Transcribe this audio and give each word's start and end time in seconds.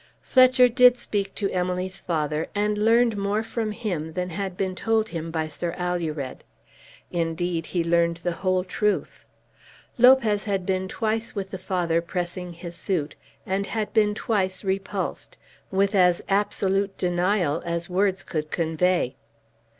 Fletcher 0.23 0.67
did 0.67 0.97
speak 0.97 1.35
to 1.35 1.51
Emily's 1.51 1.99
father, 1.99 2.47
and 2.55 2.75
learned 2.75 3.15
more 3.17 3.43
from 3.43 3.71
him 3.71 4.13
than 4.13 4.31
had 4.31 4.57
been 4.57 4.73
told 4.73 5.09
him 5.09 5.29
by 5.29 5.47
Sir 5.47 5.75
Alured. 5.77 6.43
Indeed 7.11 7.67
he 7.67 7.83
learned 7.83 8.17
the 8.17 8.31
whole 8.31 8.63
truth. 8.63 9.25
Lopez 9.99 10.45
had 10.45 10.65
been 10.65 10.87
twice 10.87 11.35
with 11.35 11.51
the 11.51 11.59
father 11.59 12.01
pressing 12.01 12.53
his 12.53 12.73
suit 12.75 13.15
and 13.45 13.67
had 13.67 13.93
been 13.93 14.15
twice 14.15 14.63
repulsed, 14.63 15.37
with 15.69 15.93
as 15.93 16.23
absolute 16.27 16.97
denial 16.97 17.61
as 17.63 17.87
words 17.87 18.23
could 18.23 18.49
convey. 18.49 19.15